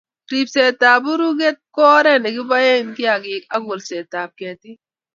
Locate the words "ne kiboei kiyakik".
2.21-3.43